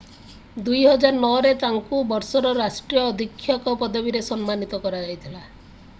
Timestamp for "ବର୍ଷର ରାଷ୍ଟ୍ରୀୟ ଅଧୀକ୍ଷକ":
2.13-3.77